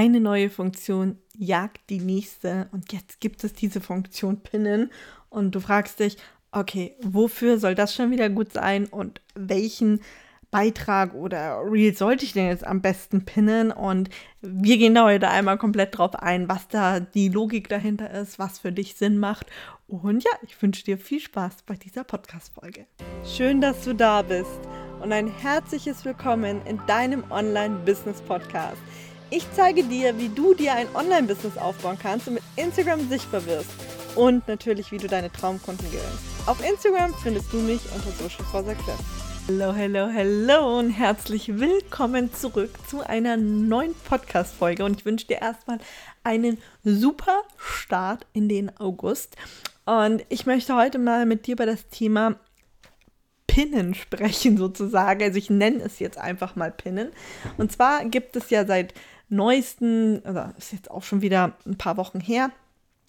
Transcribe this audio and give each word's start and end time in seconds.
Eine 0.00 0.18
neue 0.18 0.48
Funktion 0.48 1.18
jagt 1.36 1.90
die 1.90 2.00
nächste 2.00 2.68
und 2.72 2.90
jetzt 2.90 3.20
gibt 3.20 3.44
es 3.44 3.52
diese 3.52 3.82
Funktion 3.82 4.40
Pinnen 4.40 4.90
und 5.28 5.54
du 5.54 5.60
fragst 5.60 6.00
dich, 6.00 6.16
okay, 6.52 6.94
wofür 7.02 7.58
soll 7.58 7.74
das 7.74 7.94
schon 7.94 8.10
wieder 8.10 8.30
gut 8.30 8.50
sein 8.50 8.86
und 8.86 9.20
welchen 9.34 10.00
Beitrag 10.50 11.12
oder 11.12 11.60
Reel 11.70 11.94
sollte 11.94 12.24
ich 12.24 12.32
denn 12.32 12.46
jetzt 12.46 12.66
am 12.66 12.80
besten 12.80 13.26
pinnen? 13.26 13.72
Und 13.72 14.08
wir 14.40 14.78
gehen 14.78 14.94
da 14.94 15.04
heute 15.04 15.28
einmal 15.28 15.58
komplett 15.58 15.98
drauf 15.98 16.14
ein, 16.14 16.48
was 16.48 16.66
da 16.68 17.00
die 17.00 17.28
Logik 17.28 17.68
dahinter 17.68 18.10
ist, 18.10 18.38
was 18.38 18.58
für 18.58 18.72
dich 18.72 18.94
Sinn 18.94 19.18
macht. 19.18 19.48
Und 19.86 20.24
ja, 20.24 20.30
ich 20.40 20.60
wünsche 20.62 20.82
dir 20.82 20.96
viel 20.96 21.20
Spaß 21.20 21.64
bei 21.66 21.74
dieser 21.74 22.04
Podcast-Folge. 22.04 22.86
Schön, 23.22 23.60
dass 23.60 23.84
du 23.84 23.94
da 23.94 24.22
bist 24.22 24.60
und 25.02 25.12
ein 25.12 25.26
herzliches 25.26 26.06
Willkommen 26.06 26.64
in 26.64 26.80
deinem 26.86 27.30
Online-Business-Podcast. 27.30 28.78
Ich 29.32 29.46
zeige 29.54 29.84
dir, 29.84 30.18
wie 30.18 30.28
du 30.28 30.54
dir 30.54 30.74
ein 30.74 30.88
Online-Business 30.92 31.56
aufbauen 31.56 31.96
kannst 32.02 32.26
und 32.26 32.34
mit 32.34 32.42
Instagram 32.56 33.08
sichtbar 33.08 33.46
wirst. 33.46 33.70
Und 34.16 34.48
natürlich, 34.48 34.90
wie 34.90 34.98
du 34.98 35.06
deine 35.06 35.30
Traumkunden 35.30 35.88
gewinnst. 35.88 36.18
Auf 36.46 36.58
Instagram 36.68 37.14
findest 37.22 37.52
du 37.52 37.58
mich 37.58 37.80
unter 37.94 38.10
Social 38.10 38.44
for 38.46 38.64
Success. 38.64 38.98
Hallo, 39.46 39.72
hallo, 39.72 40.08
hallo 40.12 40.80
und 40.80 40.90
herzlich 40.90 41.60
willkommen 41.60 42.34
zurück 42.34 42.70
zu 42.88 43.06
einer 43.06 43.36
neuen 43.36 43.94
Podcast-Folge. 44.08 44.84
Und 44.84 44.98
ich 44.98 45.04
wünsche 45.04 45.28
dir 45.28 45.40
erstmal 45.40 45.78
einen 46.24 46.58
super 46.82 47.44
Start 47.56 48.26
in 48.32 48.48
den 48.48 48.76
August. 48.80 49.36
Und 49.86 50.24
ich 50.28 50.44
möchte 50.44 50.74
heute 50.74 50.98
mal 50.98 51.24
mit 51.24 51.46
dir 51.46 51.52
über 51.52 51.66
das 51.66 51.86
Thema 51.86 52.34
Pinnen 53.46 53.94
sprechen, 53.94 54.56
sozusagen. 54.56 55.22
Also 55.22 55.38
ich 55.38 55.50
nenne 55.50 55.84
es 55.84 56.00
jetzt 56.00 56.18
einfach 56.18 56.56
mal 56.56 56.72
Pinnen. 56.72 57.10
Und 57.58 57.70
zwar 57.70 58.04
gibt 58.06 58.34
es 58.34 58.50
ja 58.50 58.66
seit 58.66 58.92
neuesten, 59.30 60.20
also 60.24 60.42
ist 60.58 60.72
jetzt 60.72 60.90
auch 60.90 61.02
schon 61.02 61.22
wieder 61.22 61.56
ein 61.66 61.78
paar 61.78 61.96
Wochen 61.96 62.20
her, 62.20 62.50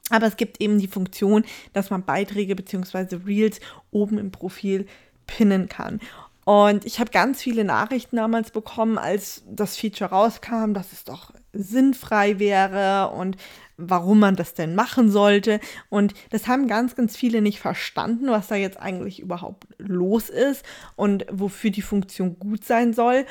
aber 0.10 0.28
es 0.28 0.38
gibt 0.38 0.62
eben 0.62 0.80
die 0.80 0.88
Funktion, 0.88 1.46
dass 1.74 1.90
man 1.90 2.04
Beiträge 2.04 2.56
bzw. 2.56 3.18
Reels 3.26 3.60
oben 3.92 4.18
im 4.18 4.32
Profil 4.32 4.86
pinnen 5.26 5.70
kann. 5.70 6.00
Und 6.44 6.86
ich 6.86 7.00
habe 7.00 7.12
ganz 7.12 7.42
viele 7.42 7.64
Nachrichten 7.64 8.16
damals 8.16 8.52
bekommen, 8.52 8.98
als 8.98 9.44
das 9.48 9.78
Feature 9.78 10.10
rauskam, 10.10 10.74
dass 10.74 10.92
es 10.92 11.04
doch 11.04 11.32
sinnfrei 11.54 12.40
wäre 12.40 13.12
und 13.12 13.38
warum 13.78 14.20
man 14.20 14.36
das 14.36 14.54
denn 14.54 14.76
machen 14.76 15.12
sollte. 15.12 15.60
Und 15.90 16.14
das 16.32 16.48
haben 16.48 16.68
ganz, 16.68 16.96
ganz 16.96 17.16
viele 17.16 17.42
nicht 17.42 17.60
verstanden, 17.60 18.30
was 18.30 18.48
da 18.48 18.56
jetzt 18.56 18.80
eigentlich 18.80 19.20
überhaupt 19.20 19.68
los 19.78 20.30
ist 20.30 20.66
und 20.96 21.26
wofür 21.32 21.70
die 21.70 21.82
Funktion 21.82 22.38
gut 22.40 22.66
sein 22.66 22.94
soll. 22.94 23.26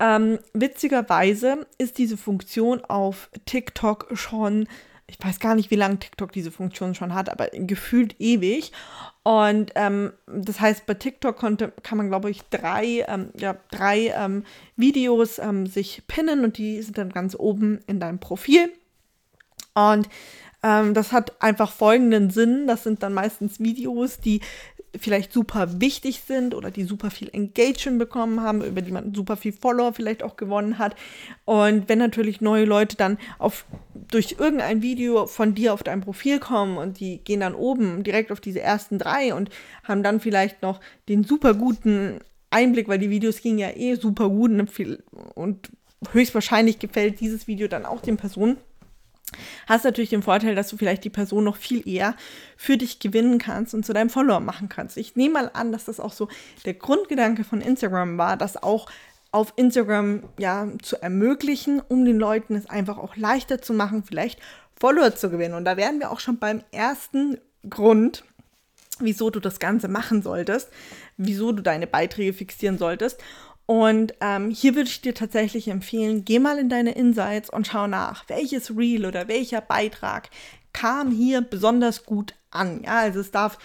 Ähm, 0.00 0.38
witzigerweise 0.54 1.66
ist 1.78 1.98
diese 1.98 2.16
Funktion 2.16 2.84
auf 2.84 3.30
TikTok 3.46 4.08
schon, 4.14 4.68
ich 5.06 5.18
weiß 5.20 5.40
gar 5.40 5.54
nicht, 5.54 5.70
wie 5.70 5.76
lange 5.76 5.98
TikTok 5.98 6.30
diese 6.32 6.52
Funktion 6.52 6.94
schon 6.94 7.14
hat, 7.14 7.30
aber 7.30 7.48
gefühlt 7.52 8.14
ewig. 8.20 8.72
Und 9.24 9.72
ähm, 9.74 10.12
das 10.26 10.60
heißt, 10.60 10.86
bei 10.86 10.94
TikTok 10.94 11.36
konnte, 11.36 11.72
kann 11.82 11.98
man, 11.98 12.08
glaube 12.08 12.30
ich, 12.30 12.42
drei, 12.50 13.04
ähm, 13.08 13.30
ja, 13.36 13.56
drei 13.70 14.14
ähm, 14.16 14.44
Videos 14.76 15.38
ähm, 15.38 15.66
sich 15.66 16.02
pinnen 16.06 16.44
und 16.44 16.58
die 16.58 16.80
sind 16.82 16.96
dann 16.96 17.10
ganz 17.10 17.34
oben 17.34 17.80
in 17.86 17.98
deinem 17.98 18.20
Profil. 18.20 18.72
Und 19.74 20.08
ähm, 20.62 20.94
das 20.94 21.12
hat 21.12 21.40
einfach 21.42 21.72
folgenden 21.72 22.30
Sinn. 22.30 22.66
Das 22.66 22.84
sind 22.84 23.02
dann 23.02 23.14
meistens 23.14 23.60
Videos, 23.60 24.18
die 24.18 24.40
vielleicht 24.96 25.32
super 25.32 25.80
wichtig 25.80 26.22
sind 26.26 26.54
oder 26.54 26.70
die 26.70 26.84
super 26.84 27.10
viel 27.10 27.28
Engagement 27.32 27.98
bekommen 27.98 28.42
haben, 28.42 28.62
über 28.62 28.80
die 28.80 28.92
man 28.92 29.14
super 29.14 29.36
viel 29.36 29.52
Follower 29.52 29.92
vielleicht 29.92 30.22
auch 30.22 30.36
gewonnen 30.36 30.78
hat. 30.78 30.94
Und 31.44 31.88
wenn 31.88 31.98
natürlich 31.98 32.40
neue 32.40 32.64
Leute 32.64 32.96
dann 32.96 33.18
auf, 33.38 33.64
durch 34.10 34.36
irgendein 34.38 34.82
Video 34.82 35.26
von 35.26 35.54
dir 35.54 35.74
auf 35.74 35.82
dein 35.82 36.00
Profil 36.00 36.38
kommen 36.38 36.78
und 36.78 37.00
die 37.00 37.18
gehen 37.18 37.40
dann 37.40 37.54
oben 37.54 38.02
direkt 38.02 38.32
auf 38.32 38.40
diese 38.40 38.60
ersten 38.60 38.98
drei 38.98 39.34
und 39.34 39.50
haben 39.84 40.02
dann 40.02 40.20
vielleicht 40.20 40.62
noch 40.62 40.80
den 41.08 41.24
super 41.24 41.54
guten 41.54 42.20
Einblick, 42.50 42.88
weil 42.88 42.98
die 42.98 43.10
Videos 43.10 43.42
gingen 43.42 43.58
ja 43.58 43.70
eh 43.76 43.96
super 43.96 44.28
gut 44.28 44.50
und 45.34 45.70
höchstwahrscheinlich 46.12 46.78
gefällt 46.78 47.20
dieses 47.20 47.46
Video 47.46 47.68
dann 47.68 47.84
auch 47.84 48.00
den 48.00 48.16
Personen 48.16 48.56
hast 49.66 49.84
natürlich 49.84 50.10
den 50.10 50.22
Vorteil, 50.22 50.54
dass 50.54 50.68
du 50.68 50.76
vielleicht 50.76 51.04
die 51.04 51.10
Person 51.10 51.44
noch 51.44 51.56
viel 51.56 51.86
eher 51.88 52.14
für 52.56 52.76
dich 52.76 52.98
gewinnen 52.98 53.38
kannst 53.38 53.74
und 53.74 53.84
zu 53.84 53.92
deinem 53.92 54.10
Follower 54.10 54.40
machen 54.40 54.68
kannst. 54.68 54.96
Ich 54.96 55.16
nehme 55.16 55.34
mal 55.34 55.50
an, 55.52 55.72
dass 55.72 55.84
das 55.84 56.00
auch 56.00 56.12
so 56.12 56.28
der 56.64 56.74
Grundgedanke 56.74 57.44
von 57.44 57.60
Instagram 57.60 58.18
war, 58.18 58.36
das 58.36 58.62
auch 58.62 58.88
auf 59.30 59.52
Instagram 59.56 60.22
ja 60.38 60.68
zu 60.82 61.00
ermöglichen, 61.02 61.82
um 61.86 62.04
den 62.04 62.18
Leuten 62.18 62.54
es 62.54 62.68
einfach 62.68 62.98
auch 62.98 63.16
leichter 63.16 63.60
zu 63.60 63.74
machen, 63.74 64.02
vielleicht 64.02 64.40
Follower 64.78 65.14
zu 65.14 65.30
gewinnen. 65.30 65.54
Und 65.54 65.64
da 65.64 65.76
wären 65.76 65.98
wir 65.98 66.10
auch 66.10 66.20
schon 66.20 66.38
beim 66.38 66.62
ersten 66.72 67.38
Grund, 67.68 68.24
wieso 69.00 69.30
du 69.30 69.40
das 69.40 69.58
Ganze 69.58 69.88
machen 69.88 70.22
solltest, 70.22 70.70
wieso 71.16 71.52
du 71.52 71.62
deine 71.62 71.86
Beiträge 71.86 72.32
fixieren 72.32 72.78
solltest. 72.78 73.22
Und 73.70 74.14
ähm, 74.22 74.48
hier 74.48 74.74
würde 74.76 74.88
ich 74.88 75.02
dir 75.02 75.14
tatsächlich 75.14 75.68
empfehlen, 75.68 76.24
geh 76.24 76.38
mal 76.38 76.58
in 76.58 76.70
deine 76.70 76.92
Insights 76.92 77.50
und 77.50 77.66
schau 77.66 77.86
nach, 77.86 78.26
welches 78.28 78.74
Reel 78.74 79.04
oder 79.04 79.28
welcher 79.28 79.60
Beitrag 79.60 80.30
kam 80.72 81.10
hier 81.10 81.42
besonders 81.42 82.06
gut 82.06 82.32
an. 82.50 82.82
Ja, 82.82 83.00
also 83.00 83.20
es 83.20 83.30
darf 83.30 83.58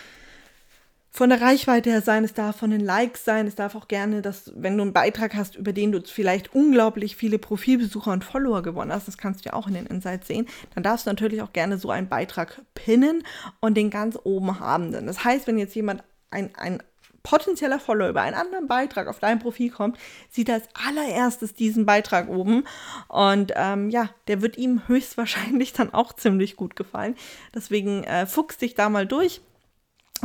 von 1.09 1.29
der 1.29 1.39
Reichweite 1.39 1.89
her 1.89 2.01
sein, 2.01 2.25
es 2.25 2.33
darf 2.33 2.57
von 2.57 2.71
den 2.71 2.81
Likes 2.81 3.23
sein, 3.23 3.47
es 3.47 3.55
darf 3.55 3.75
auch 3.75 3.87
gerne, 3.87 4.21
dass, 4.21 4.51
wenn 4.57 4.75
du 4.75 4.81
einen 4.81 4.91
Beitrag 4.91 5.35
hast, 5.35 5.55
über 5.55 5.71
den 5.71 5.93
du 5.93 6.01
vielleicht 6.01 6.53
unglaublich 6.53 7.15
viele 7.15 7.39
Profilbesucher 7.39 8.11
und 8.11 8.25
Follower 8.25 8.61
gewonnen 8.61 8.91
hast, 8.91 9.07
das 9.07 9.17
kannst 9.17 9.45
du 9.45 9.49
ja 9.51 9.53
auch 9.53 9.67
in 9.69 9.75
den 9.75 9.85
Insights 9.85 10.27
sehen, 10.27 10.47
dann 10.75 10.83
darfst 10.83 11.05
du 11.05 11.11
natürlich 11.11 11.41
auch 11.41 11.53
gerne 11.53 11.77
so 11.77 11.91
einen 11.91 12.09
Beitrag 12.09 12.61
pinnen 12.75 13.23
und 13.61 13.77
den 13.77 13.89
ganz 13.89 14.19
oben 14.21 14.59
haben. 14.59 14.91
Das 14.91 15.23
heißt, 15.23 15.47
wenn 15.47 15.57
jetzt 15.57 15.75
jemand 15.75 16.03
ein, 16.29 16.49
ein 16.55 16.83
potenzieller 17.23 17.79
Follower 17.79 18.09
über 18.09 18.21
einen 18.21 18.35
anderen 18.35 18.67
Beitrag 18.67 19.07
auf 19.07 19.19
dein 19.19 19.39
Profil 19.39 19.71
kommt, 19.71 19.97
sieht 20.29 20.49
als 20.49 20.67
allererstes 20.73 21.53
diesen 21.53 21.85
Beitrag 21.85 22.27
oben. 22.29 22.65
Und 23.07 23.53
ähm, 23.55 23.89
ja, 23.89 24.09
der 24.27 24.41
wird 24.41 24.57
ihm 24.57 24.87
höchstwahrscheinlich 24.87 25.73
dann 25.73 25.93
auch 25.93 26.13
ziemlich 26.13 26.55
gut 26.55 26.75
gefallen. 26.75 27.15
Deswegen 27.55 28.03
äh, 28.03 28.25
fuchs 28.27 28.57
dich 28.57 28.75
da 28.75 28.89
mal 28.89 29.07
durch 29.07 29.41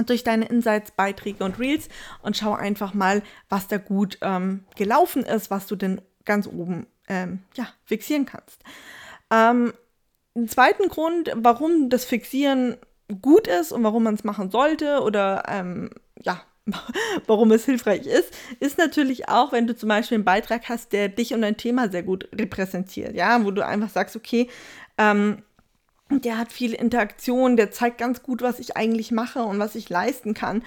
durch 0.06 0.22
deine 0.22 0.46
Insights, 0.46 0.92
Beiträge 0.92 1.42
und 1.42 1.58
Reels 1.58 1.88
und 2.22 2.36
schau 2.36 2.54
einfach 2.54 2.94
mal, 2.94 3.20
was 3.48 3.66
da 3.66 3.78
gut 3.78 4.18
ähm, 4.20 4.64
gelaufen 4.76 5.24
ist, 5.24 5.50
was 5.50 5.66
du 5.66 5.74
denn 5.74 6.00
ganz 6.24 6.46
oben 6.46 6.86
ähm, 7.08 7.40
ja, 7.54 7.66
fixieren 7.84 8.26
kannst. 8.26 8.62
Ähm, 9.30 9.72
einen 10.36 10.48
zweiten 10.48 10.88
Grund, 10.88 11.32
warum 11.34 11.90
das 11.90 12.04
Fixieren 12.04 12.76
gut 13.22 13.48
ist 13.48 13.72
und 13.72 13.82
warum 13.82 14.04
man 14.04 14.14
es 14.14 14.24
machen 14.24 14.50
sollte 14.50 15.00
oder 15.00 15.44
ähm, 15.48 15.90
ja, 16.20 16.42
warum 17.26 17.52
es 17.52 17.64
hilfreich 17.64 18.06
ist, 18.06 18.32
ist 18.60 18.78
natürlich 18.78 19.28
auch, 19.28 19.52
wenn 19.52 19.66
du 19.66 19.76
zum 19.76 19.88
Beispiel 19.88 20.16
einen 20.16 20.24
Beitrag 20.24 20.68
hast, 20.68 20.92
der 20.92 21.08
dich 21.08 21.34
und 21.34 21.42
dein 21.42 21.56
Thema 21.56 21.90
sehr 21.90 22.02
gut 22.02 22.28
repräsentiert, 22.34 23.14
ja, 23.14 23.44
wo 23.44 23.50
du 23.50 23.64
einfach 23.64 23.90
sagst, 23.90 24.16
okay, 24.16 24.48
ähm, 24.96 25.42
der 26.10 26.38
hat 26.38 26.52
viel 26.52 26.72
Interaktion, 26.72 27.56
der 27.56 27.70
zeigt 27.70 27.98
ganz 27.98 28.22
gut, 28.22 28.40
was 28.40 28.58
ich 28.58 28.76
eigentlich 28.76 29.10
mache 29.10 29.42
und 29.42 29.58
was 29.58 29.74
ich 29.74 29.90
leisten 29.90 30.34
kann. 30.34 30.62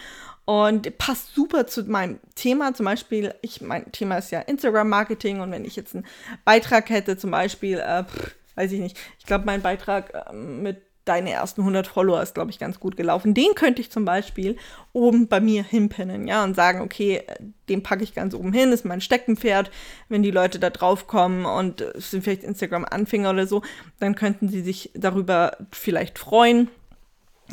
Und 0.46 0.98
passt 0.98 1.34
super 1.34 1.66
zu 1.68 1.84
meinem 1.84 2.20
Thema. 2.36 2.74
Zum 2.74 2.86
Beispiel, 2.86 3.34
ich, 3.42 3.62
mein 3.62 3.92
Thema 3.92 4.18
ist 4.18 4.32
ja 4.32 4.40
Instagram-Marketing 4.42 5.40
und 5.40 5.52
wenn 5.52 5.66
ich 5.66 5.76
jetzt 5.76 5.96
einen 5.96 6.06
Beitrag 6.46 6.90
hätte, 6.90 7.18
zum 7.18 7.32
Beispiel, 7.32 7.80
äh, 7.80 8.04
pff, 8.04 8.36
weiß 8.56 8.72
ich 8.72 8.80
nicht, 8.80 8.98
ich 9.20 9.26
glaube, 9.26 9.46
mein 9.46 9.62
Beitrag 9.62 10.14
äh, 10.14 10.34
mit 10.34 10.82
deine 11.06 11.32
ersten 11.32 11.62
100 11.62 11.88
Follower 11.88 12.22
ist, 12.22 12.36
glaube 12.36 12.52
ich, 12.52 12.60
ganz 12.60 12.80
gut 12.80 12.96
gelaufen. 12.96 13.34
Den 13.34 13.56
könnte 13.56 13.82
ich 13.82 13.92
zum 13.92 14.06
Beispiel 14.06 14.58
oben 14.94 15.28
bei 15.28 15.40
mir 15.40 15.64
hinpinnen, 15.64 16.28
ja, 16.28 16.44
und 16.44 16.56
sagen, 16.56 16.82
okay, 16.82 17.24
den 17.70 17.82
packe 17.82 18.04
ich 18.04 18.14
ganz 18.14 18.34
oben 18.34 18.54
hin, 18.54 18.72
ist 18.72 18.86
mein 18.86 19.02
Steckenpferd. 19.02 19.72
Wenn 20.10 20.24
die 20.24 20.32
Leute 20.32 20.60
da 20.60 20.70
drauf 20.70 21.08
kommen 21.08 21.46
und 21.46 21.84
sind 21.96 22.24
vielleicht 22.24 22.44
Instagram-Anfänger 22.44 23.32
oder 23.32 23.48
so, 23.48 23.64
dann 24.00 24.16
könnten 24.16 24.50
sie 24.50 24.62
sich 24.62 24.92
darüber 24.94 25.58
vielleicht 25.72 26.20
freuen. 26.20 26.70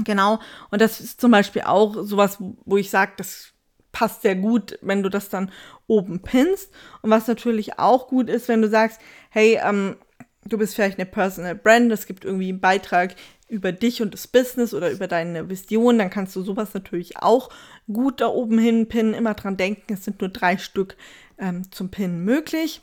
Genau. 0.05 0.39
Und 0.71 0.81
das 0.81 1.01
ist 1.01 1.21
zum 1.21 1.31
Beispiel 1.31 1.63
auch 1.63 1.95
sowas, 2.03 2.39
wo 2.65 2.77
ich 2.77 2.91
sage, 2.91 3.13
das 3.17 3.53
passt 3.93 4.23
sehr 4.23 4.37
gut, 4.37 4.79
wenn 4.83 5.03
du 5.03 5.09
das 5.09 5.29
dann 5.29 5.51
oben 5.87 6.21
pinnst. 6.21 6.71
Und 7.03 7.11
was 7.11 7.27
natürlich 7.27 7.79
auch 7.79 8.09
gut 8.09 8.29
ist, 8.29 8.49
wenn 8.49 8.63
du 8.63 8.69
sagst, 8.69 9.01
hey, 9.31 9.59
ähm, 9.63 9.97
du 10.45 10.59
bist 10.59 10.75
vielleicht 10.75 10.99
eine 10.99 11.07
Personal 11.07 11.55
Brand, 11.55 11.93
es 11.93 12.07
gibt 12.07 12.25
irgendwie 12.25 12.51
einen 12.51 12.61
Beitrag 12.61 13.15
über 13.49 13.73
dich 13.73 14.03
und 14.03 14.13
das 14.15 14.27
Business 14.27 14.75
oder 14.75 14.91
über 14.91 15.09
deine 15.09 15.49
Vision, 15.49 15.99
dann 15.99 16.11
kannst 16.11 16.37
du 16.37 16.43
sowas 16.43 16.75
natürlich 16.75 17.17
auch 17.17 17.51
gut 17.91 18.21
da 18.21 18.29
oben 18.29 18.59
hin 18.59 18.89
pinnen. 18.89 19.15
Immer 19.15 19.35
dran 19.35 19.57
denken, 19.57 19.95
es 19.95 20.05
sind 20.05 20.21
nur 20.21 20.31
drei 20.31 20.59
Stück 20.59 20.97
ähm, 21.39 21.71
zum 21.73 21.91
Pinnen 21.91 22.25
möglich. 22.25 22.83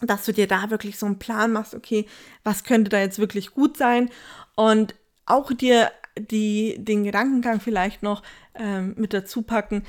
Dass 0.00 0.24
du 0.24 0.32
dir 0.32 0.48
da 0.48 0.70
wirklich 0.70 0.98
so 0.98 1.06
einen 1.06 1.18
Plan 1.18 1.52
machst, 1.52 1.74
okay, 1.74 2.06
was 2.42 2.64
könnte 2.64 2.88
da 2.88 2.98
jetzt 2.98 3.18
wirklich 3.18 3.52
gut 3.52 3.76
sein? 3.76 4.10
Und 4.56 4.94
auch 5.26 5.52
dir 5.52 5.90
die, 6.18 6.76
den 6.78 7.04
Gedankengang 7.04 7.60
vielleicht 7.60 8.02
noch 8.02 8.22
ähm, 8.54 8.94
mit 8.96 9.12
dazu 9.12 9.42
packen, 9.42 9.84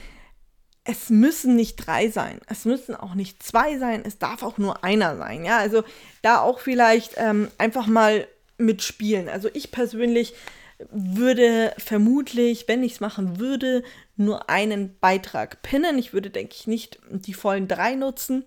es 0.84 1.10
müssen 1.10 1.56
nicht 1.56 1.78
drei 1.78 2.10
sein, 2.10 2.40
es 2.48 2.64
müssen 2.66 2.96
auch 2.96 3.16
nicht 3.16 3.42
zwei 3.42 3.80
sein, 3.80 4.04
es 4.06 4.20
darf 4.20 4.44
auch 4.44 4.60
nur 4.60 4.84
einer 4.84 5.18
sein. 5.18 5.44
Ja, 5.44 5.58
also 5.58 5.84
da 6.22 6.40
auch 6.40 6.60
vielleicht 6.60 7.16
ähm, 7.18 7.48
einfach 7.58 7.88
mal 7.88 8.28
mitspielen. 8.58 9.30
Also 9.30 9.50
ich 9.54 9.72
persönlich 9.72 10.34
würde 10.92 11.74
vermutlich, 11.78 12.68
wenn 12.68 12.84
ich 12.84 12.94
es 12.94 13.00
machen 13.00 13.40
würde, 13.40 13.84
nur 14.18 14.50
einen 14.50 14.98
Beitrag 15.00 15.62
pinnen. 15.62 15.98
Ich 15.98 16.14
würde, 16.14 16.30
denke 16.30 16.54
ich, 16.58 16.68
nicht 16.68 17.00
die 17.10 17.34
vollen 17.34 17.68
drei 17.68 17.96
nutzen. 17.96 18.46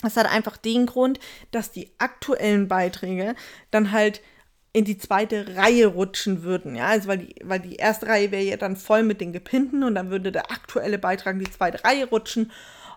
Das 0.00 0.16
hat 0.16 0.26
einfach 0.26 0.56
den 0.56 0.86
Grund, 0.86 1.20
dass 1.50 1.70
die 1.70 1.92
aktuellen 1.98 2.66
Beiträge 2.66 3.34
dann 3.70 3.92
halt 3.92 4.20
in 4.72 4.84
die 4.84 4.96
zweite 4.96 5.56
Reihe 5.56 5.86
rutschen 5.86 6.42
würden. 6.42 6.74
Ja, 6.76 6.86
also 6.86 7.08
weil 7.08 7.18
die, 7.18 7.34
weil 7.44 7.60
die 7.60 7.76
erste 7.76 8.06
Reihe 8.06 8.30
wäre 8.30 8.42
ja 8.42 8.56
dann 8.56 8.76
voll 8.76 9.02
mit 9.02 9.20
den 9.20 9.32
Gepinnten 9.32 9.84
und 9.84 9.94
dann 9.94 10.10
würde 10.10 10.32
der 10.32 10.50
aktuelle 10.50 10.98
Beitrag 10.98 11.34
in 11.34 11.44
die 11.44 11.50
zweite 11.50 11.84
Reihe 11.84 12.06
rutschen. 12.06 12.50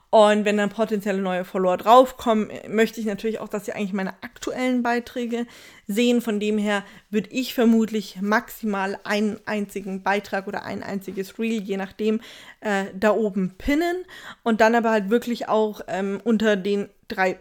Und 0.09 0.45
wenn 0.45 0.57
dann 0.57 0.69
potenzielle 0.69 1.21
neue 1.21 1.43
Follower 1.43 1.77
draufkommen, 1.77 2.49
möchte 2.69 2.99
ich 2.99 3.05
natürlich 3.05 3.39
auch, 3.39 3.49
dass 3.49 3.65
sie 3.65 3.73
eigentlich 3.73 3.93
meine 3.93 4.13
aktuellen 4.23 4.81
Beiträge 4.81 5.45
sehen. 5.87 6.21
Von 6.21 6.39
dem 6.39 6.57
her 6.57 6.83
würde 7.09 7.29
ich 7.31 7.53
vermutlich 7.53 8.21
maximal 8.21 8.97
einen 9.03 9.39
einzigen 9.45 10.03
Beitrag 10.03 10.47
oder 10.47 10.63
ein 10.63 10.83
einziges 10.83 11.37
Reel, 11.37 11.61
je 11.61 11.77
nachdem, 11.77 12.21
äh, 12.61 12.85
da 12.97 13.11
oben 13.11 13.55
pinnen. 13.57 14.05
Und 14.43 14.61
dann 14.61 14.75
aber 14.75 14.91
halt 14.91 15.09
wirklich 15.09 15.49
auch 15.49 15.81
ähm, 15.87 16.21
unter 16.23 16.55
den 16.55 16.89
drei 17.07 17.37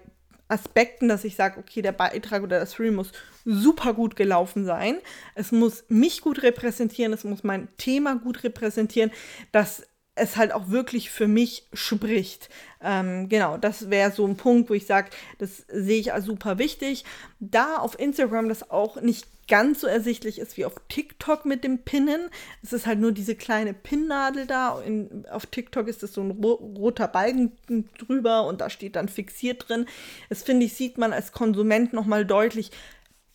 Aspekten, 0.49 1.08
dass 1.08 1.25
ich 1.25 1.37
sage, 1.37 1.58
okay, 1.58 1.81
der 1.81 1.93
Beitrag 1.93 2.43
oder 2.43 2.60
das 2.60 2.78
Reel 2.78 2.90
muss 2.90 3.12
super 3.44 3.94
gut 3.94 4.17
gelaufen 4.17 4.64
sein. 4.64 4.99
Es 5.34 5.52
muss 5.52 5.84
mich 5.88 6.20
gut 6.20 6.43
repräsentieren, 6.43 7.12
es 7.12 7.25
muss 7.25 7.44
mein 7.44 7.69
Thema 7.76 8.17
gut 8.17 8.43
repräsentieren, 8.43 9.10
dass 9.52 9.87
es 10.14 10.37
halt 10.37 10.52
auch 10.52 10.69
wirklich 10.69 11.11
für 11.11 11.26
mich 11.26 11.69
spricht. 11.72 12.49
Ähm, 12.81 13.28
genau, 13.28 13.56
das 13.56 13.90
wäre 13.90 14.12
so 14.12 14.26
ein 14.26 14.37
Punkt, 14.37 14.70
wo 14.70 14.75
ich 14.75 14.87
sage, 14.87 15.11
das 15.38 15.64
sehe 15.69 15.99
ich 15.99 16.12
als 16.12 16.26
super 16.26 16.58
wichtig. 16.58 17.05
Da 17.40 17.76
auf 17.76 17.99
Instagram 17.99 18.49
das 18.49 18.70
auch 18.70 19.00
nicht 19.00 19.26
ganz 19.49 19.81
so 19.81 19.87
ersichtlich 19.87 20.38
ist 20.38 20.56
wie 20.56 20.64
auf 20.64 20.75
TikTok 20.88 21.44
mit 21.44 21.64
dem 21.64 21.82
Pinnen. 21.82 22.31
Es 22.62 22.72
ist 22.72 22.87
halt 22.87 23.00
nur 23.00 23.12
diese 23.12 23.34
kleine 23.34 23.75
Pinnnadel 23.75 24.46
da. 24.46 24.81
In, 24.81 25.26
auf 25.31 25.46
TikTok 25.46 25.88
ist 25.88 26.02
es 26.02 26.14
so 26.14 26.22
ein 26.22 26.31
ro 26.31 26.55
roter 26.55 27.08
Balken 27.08 27.52
drüber 27.99 28.46
und 28.46 28.60
da 28.60 28.70
steht 28.70 28.96
dann 28.96 29.08
fixiert 29.08 29.69
drin. 29.69 29.87
Das 30.28 30.43
finde 30.43 30.67
ich, 30.67 30.75
sieht 30.75 30.96
man 30.96 31.12
als 31.12 31.32
Konsument 31.32 31.93
nochmal 31.93 32.25
deutlich 32.25 32.70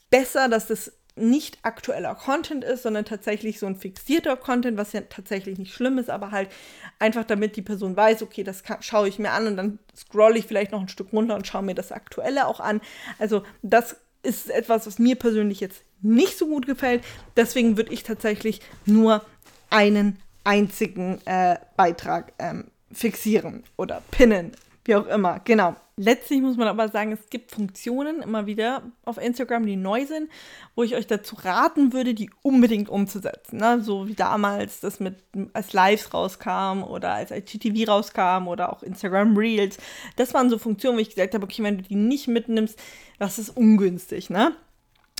besser, 0.09 0.47
dass 0.47 0.67
das 0.67 0.93
nicht 1.19 1.59
aktueller 1.63 2.15
Content 2.15 2.63
ist, 2.63 2.83
sondern 2.83 3.05
tatsächlich 3.05 3.59
so 3.59 3.65
ein 3.65 3.75
fixierter 3.75 4.37
Content, 4.37 4.77
was 4.77 4.93
ja 4.93 5.01
tatsächlich 5.01 5.57
nicht 5.57 5.73
schlimm 5.73 5.97
ist, 5.97 6.09
aber 6.09 6.31
halt 6.31 6.49
einfach 6.97 7.23
damit 7.23 7.55
die 7.55 7.61
Person 7.61 7.95
weiß, 7.95 8.21
okay, 8.23 8.43
das 8.43 8.63
schaue 8.81 9.07
ich 9.07 9.19
mir 9.19 9.31
an 9.31 9.47
und 9.47 9.57
dann 9.57 9.79
scrolle 9.95 10.37
ich 10.37 10.45
vielleicht 10.45 10.71
noch 10.71 10.81
ein 10.81 10.89
Stück 10.89 11.13
runter 11.13 11.35
und 11.35 11.47
schaue 11.47 11.63
mir 11.63 11.75
das 11.75 11.91
Aktuelle 11.91 12.47
auch 12.47 12.59
an. 12.59 12.81
Also 13.17 13.43
das 13.61 13.97
ist 14.23 14.49
etwas, 14.49 14.85
was 14.85 14.99
mir 14.99 15.15
persönlich 15.15 15.59
jetzt 15.59 15.83
nicht 16.01 16.37
so 16.37 16.47
gut 16.47 16.65
gefällt. 16.65 17.03
Deswegen 17.35 17.77
würde 17.77 17.93
ich 17.93 18.03
tatsächlich 18.03 18.61
nur 18.85 19.23
einen 19.69 20.19
einzigen 20.43 21.19
äh, 21.25 21.57
Beitrag 21.75 22.33
ähm, 22.39 22.71
fixieren 22.91 23.63
oder 23.77 24.01
pinnen, 24.11 24.51
wie 24.85 24.95
auch 24.95 25.07
immer. 25.07 25.41
Genau. 25.45 25.75
Letztlich 26.01 26.39
muss 26.39 26.55
man 26.55 26.69
aber 26.69 26.87
sagen, 26.87 27.11
es 27.11 27.29
gibt 27.29 27.51
Funktionen 27.51 28.21
immer 28.21 28.45
wieder 28.45 28.83
auf 29.03 29.17
Instagram, 29.17 29.65
die 29.65 29.75
neu 29.75 30.05
sind, 30.05 30.29
wo 30.73 30.83
ich 30.83 30.95
euch 30.95 31.07
dazu 31.07 31.35
raten 31.35 31.91
würde, 31.91 32.13
die 32.13 32.29
unbedingt 32.41 32.87
umzusetzen. 32.87 33.57
Ne? 33.57 33.81
So 33.81 34.07
wie 34.07 34.13
damals 34.13 34.79
das 34.79 35.01
mit 35.01 35.17
als 35.51 35.73
Lives 35.73 36.13
rauskam 36.13 36.83
oder 36.83 37.15
als 37.15 37.31
IGTV 37.31 37.91
rauskam 37.91 38.47
oder 38.47 38.71
auch 38.71 38.81
Instagram 38.81 39.35
Reels. 39.35 39.77
Das 40.15 40.33
waren 40.33 40.49
so 40.49 40.57
Funktionen, 40.57 40.95
wo 40.95 41.01
ich 41.01 41.09
gesagt 41.09 41.33
habe, 41.33 41.43
okay, 41.43 41.63
wenn 41.63 41.79
du 41.79 41.83
die 41.83 41.95
nicht 41.95 42.29
mitnimmst, 42.29 42.79
das 43.17 43.37
ist 43.37 43.49
ungünstig, 43.49 44.29
ne? 44.29 44.55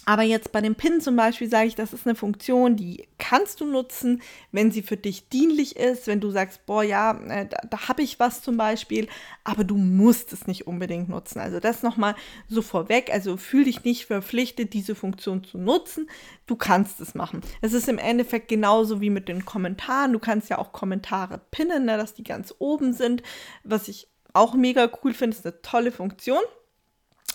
Aber 0.06 0.24
jetzt 0.24 0.52
bei 0.52 0.62
dem 0.62 0.76
Pin 0.76 1.02
zum 1.02 1.16
Beispiel 1.16 1.50
sage 1.50 1.68
ich, 1.68 1.76
das 1.76 1.94
ist 1.94 2.08
eine 2.08 2.16
Funktion, 2.16 2.76
die 2.76 3.08
kannst 3.20 3.62
du 3.62 3.66
nutzen, 3.66 4.22
wenn 4.52 4.72
sie 4.72 4.82
für 4.82 4.98
dich 4.98 5.30
dienlich 5.30 5.76
ist, 5.76 6.08
wenn 6.08 6.20
du 6.20 6.32
sagst, 6.32 6.66
boah, 6.66 6.84
ja, 6.84 7.12
äh, 7.28 7.48
da, 7.48 7.58
da 7.70 7.88
habe 7.88 8.02
ich 8.02 8.20
was 8.20 8.42
zum 8.42 8.58
Beispiel, 8.58 9.08
aber 9.44 9.64
du 9.64 9.76
musst 9.76 10.34
es 10.34 10.48
nicht 10.48 10.66
unbedingt 10.66 11.10
nutzen. 11.10 11.40
Also 11.40 11.60
das 11.60 11.84
nochmal 11.84 12.16
so 12.48 12.62
vorweg. 12.62 13.12
Also 13.12 13.38
fühl 13.38 13.66
dich 13.66 13.84
nicht 13.84 14.06
verpflichtet, 14.06 14.74
diese 14.74 14.96
Funktion 14.96 15.44
zu 15.44 15.58
nutzen. 15.58 16.10
Du 16.48 16.56
kannst 16.56 17.00
es 17.02 17.14
machen. 17.14 17.42
Es 17.62 17.74
ist 17.74 17.88
im 17.88 18.00
Endeffekt 18.00 18.48
genauso 18.48 19.02
wie 19.02 19.12
mit 19.12 19.28
den 19.28 19.46
Kommentaren. 19.46 20.14
Du 20.14 20.20
kannst 20.20 20.50
ja 20.50 20.58
auch 20.58 20.72
Kommentare 20.72 21.40
pinnen, 21.52 21.86
ne, 21.86 21.98
dass 21.98 22.16
die 22.16 22.24
ganz 22.24 22.56
oben 22.58 22.94
sind. 22.94 23.22
Was 23.64 23.88
ich 23.88 24.08
auch 24.34 24.56
mega 24.56 24.90
cool 25.04 25.14
finde, 25.14 25.38
ist 25.38 25.46
eine 25.46 25.62
tolle 25.62 25.92
Funktion. 25.92 26.42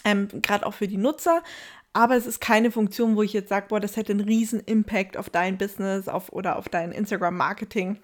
Ähm, 0.04 0.28
Gerade 0.42 0.66
auch 0.66 0.74
für 0.74 0.88
die 0.88 0.96
Nutzer 0.96 1.42
aber 1.94 2.16
es 2.16 2.26
ist 2.26 2.40
keine 2.40 2.70
Funktion, 2.70 3.16
wo 3.16 3.22
ich 3.22 3.32
jetzt 3.32 3.48
sage, 3.48 3.66
boah, 3.68 3.80
das 3.80 3.96
hätte 3.96 4.12
einen 4.12 4.20
riesen 4.20 4.60
Impact 4.60 5.16
auf 5.16 5.30
dein 5.30 5.56
Business 5.56 6.08
auf, 6.08 6.32
oder 6.32 6.58
auf 6.58 6.68
dein 6.68 6.92
Instagram-Marketing. 6.92 7.98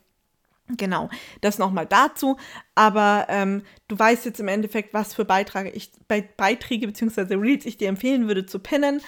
Genau, 0.76 1.10
das 1.40 1.58
nochmal 1.58 1.86
dazu. 1.86 2.36
Aber 2.74 3.26
ähm, 3.28 3.62
du 3.88 3.98
weißt 3.98 4.24
jetzt 4.24 4.40
im 4.40 4.48
Endeffekt, 4.48 4.94
was 4.94 5.14
für 5.14 5.24
Beiträge 5.24 5.70
ich, 5.70 5.90
Be 6.06 6.24
Beiträge 6.36 6.86
bzw. 6.86 7.34
Reels 7.34 7.66
ich 7.66 7.76
dir 7.76 7.88
empfehlen 7.88 8.28
würde 8.28 8.46
zu 8.46 8.60
pinnen. 8.60 9.00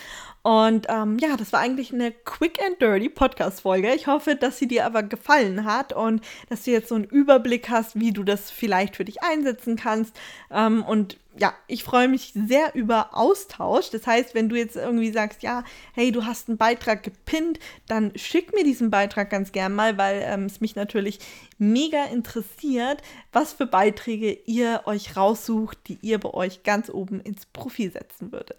Und 0.43 0.87
ähm, 0.88 1.19
ja, 1.20 1.37
das 1.37 1.52
war 1.52 1.61
eigentlich 1.61 1.93
eine 1.93 2.11
quick 2.11 2.58
and 2.61 2.81
dirty 2.81 3.08
Podcast-Folge. 3.08 3.94
Ich 3.94 4.08
hoffe, 4.08 4.34
dass 4.34 4.58
sie 4.58 4.67
dir 4.67 4.84
aber 4.84 5.05
gefallen 5.05 5.64
hat 5.64 5.93
und 5.93 6.20
dass 6.49 6.64
du 6.64 6.73
jetzt 6.73 6.88
so 6.88 6.96
einen 6.96 7.05
Überblick 7.05 7.70
hast, 7.70 7.99
wie 7.99 8.12
du 8.12 8.25
das 8.25 8.50
vielleicht 8.50 8.96
für 8.96 9.05
dich 9.05 9.23
einsetzen 9.23 9.76
kannst. 9.76 10.19
Ähm, 10.50 10.82
und 10.82 11.19
ja, 11.38 11.55
ich 11.67 11.82
freue 11.82 12.08
mich 12.08 12.32
sehr 12.34 12.75
über 12.75 13.17
Austausch. 13.17 13.90
Das 13.90 14.06
heißt, 14.06 14.34
wenn 14.34 14.49
du 14.49 14.56
jetzt 14.56 14.76
irgendwie 14.76 15.11
sagst, 15.11 15.43
ja, 15.43 15.64
hey, 15.94 16.12
du 16.12 16.25
hast 16.25 16.49
einen 16.49 16.58
Beitrag 16.58 17.02
gepinnt, 17.02 17.58
dann 17.87 18.12
schick 18.17 18.55
mir 18.55 18.64
diesen 18.64 18.90
Beitrag 18.90 19.31
ganz 19.31 19.52
gern 19.52 19.75
mal, 19.75 19.96
weil 19.96 20.23
ähm, 20.25 20.44
es 20.44 20.61
mich 20.61 20.76
natürlich 20.76 21.19
mega 21.58 22.05
interessiert, 22.05 23.02
was 23.32 23.52
für 23.52 23.67
Beiträge 23.67 24.32
ihr 24.46 24.82
euch 24.84 25.17
raussucht, 25.17 25.79
die 25.88 25.99
ihr 26.02 26.19
bei 26.19 26.32
euch 26.34 26.64
ganz 26.64 26.90
oben 26.90 27.20
ins 27.20 27.46
Profil 27.46 27.93
setzen 27.93 28.32
würdet. 28.32 28.58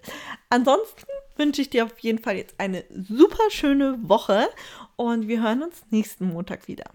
Ansonsten 0.49 1.05
wünsche 1.35 1.61
ich 1.61 1.69
dir 1.69 1.85
auf 1.85 1.97
jeden 1.99 2.19
Fall 2.19 2.37
jetzt 2.37 2.59
eine 2.59 2.83
super 2.89 3.49
schöne 3.49 3.97
Woche 4.01 4.47
und 4.95 5.27
wir 5.27 5.41
hören 5.41 5.63
uns 5.63 5.83
nächsten 5.89 6.27
Montag 6.27 6.67
wieder. 6.67 6.85